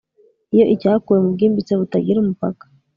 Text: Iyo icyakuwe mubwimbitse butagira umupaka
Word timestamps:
Iyo 0.53 0.65
icyakuwe 0.73 1.17
mubwimbitse 1.23 1.73
butagira 1.79 2.17
umupaka 2.21 2.65